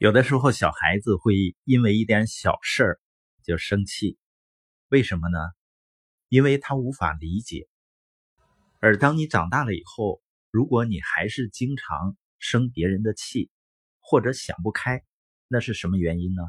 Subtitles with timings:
[0.00, 3.00] 有的时候，小孩子会因为一点小事儿
[3.42, 4.16] 就生气，
[4.88, 5.38] 为什么呢？
[6.30, 7.68] 因为他无法理解。
[8.78, 13.50] 而当你长大了以后，如果你还是经常生别人的气，
[13.98, 15.04] 或者想不开，
[15.48, 16.44] 那是什么原因呢？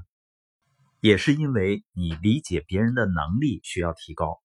[1.02, 4.42] 也是因为你理解别人的能力需要提高。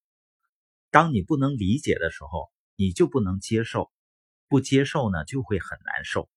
[0.91, 3.89] 当你不能理解的时候，你就不能接受，
[4.49, 6.29] 不接受呢，就会很难受。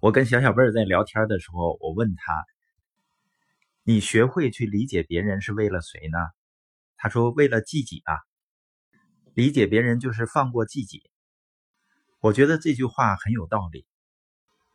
[0.00, 2.46] 我跟小小贝儿在聊天的时候，我问他
[3.84, 6.16] ：“你学会去理解别人是为了谁呢？”
[6.96, 8.14] 他说：“为了自己啊。
[9.34, 11.02] 理解别人就是放过自己。”
[12.20, 13.86] 我觉得这句话很有道理。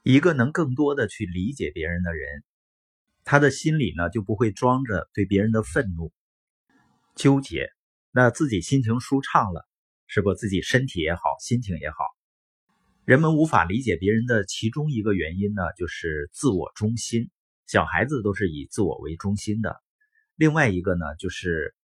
[0.03, 2.43] 一个能更多的去理解别人的人，
[3.23, 6.13] 他的心里呢就不会装着对别人的愤怒、
[7.15, 7.71] 纠结，
[8.11, 9.67] 那自己心情舒畅了，
[10.05, 10.35] 是不？
[10.35, 12.14] 自己身体也好，心情也好。
[13.05, 17.29] 人们无法理解别人的其中一个原因呢，就是自我中心。
[17.67, 19.79] 小孩子都是以自我为中心的。
[20.33, 21.75] 另外一个呢，就是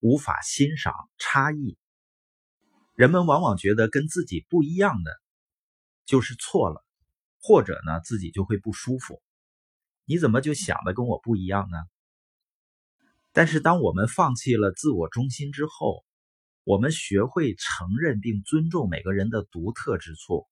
[0.00, 1.78] 无法欣赏差异。
[2.96, 5.12] 人们往往觉得跟自己不一样的
[6.06, 6.84] 就是错了，
[7.40, 9.22] 或者呢，自己就会不舒服。
[10.04, 11.78] 你怎么就想的跟我不一样呢？
[13.32, 16.04] 但是，当我们放弃了自我中心之后，
[16.64, 20.48] 我们学会承认并尊重每个人的独特之处。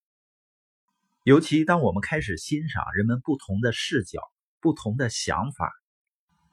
[1.24, 4.20] 尤其当我们开始欣赏人们不同的视角、
[4.60, 5.72] 不同的想法，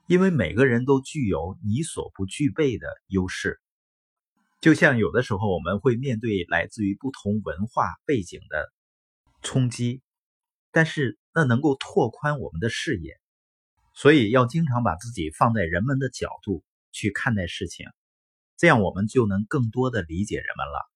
[0.06, 3.60] 因为每个人都具有你所不具备的优势。
[4.60, 8.72] 就像有的时候我们会面对来自于不同文化背景的
[9.42, 10.02] 冲击，
[10.70, 13.18] 但是那能够拓宽我们的视野，
[13.94, 16.62] 所以要经常把自己放在人们的角度
[16.92, 17.88] 去看待事情，
[18.56, 20.89] 这样我们就能更多的理解人们了。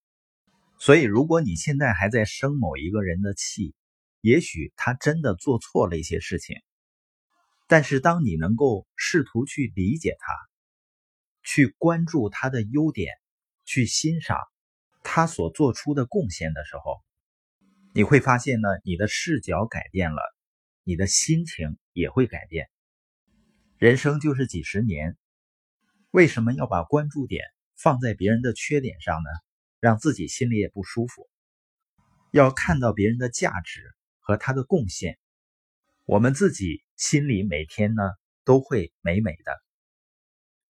[0.78, 3.74] 所以，如果你现在还在生某一个人的气，
[4.20, 6.56] 也许他真的做错了一些事情。
[7.66, 10.34] 但是，当你能够试图去理解他，
[11.42, 13.14] 去关注他的优点，
[13.64, 14.38] 去欣赏
[15.02, 17.02] 他所做出的贡献的时候，
[17.94, 20.20] 你会发现呢，你的视角改变了，
[20.82, 22.68] 你的心情也会改变。
[23.78, 25.16] 人生就是几十年，
[26.10, 27.44] 为什么要把关注点
[27.76, 29.30] 放在别人的缺点上呢？
[29.84, 31.28] 让自己心里也不舒服，
[32.30, 33.82] 要看到别人的价值
[34.18, 35.18] 和他的贡献，
[36.06, 38.02] 我们自己心里每天呢
[38.46, 39.63] 都会美美的。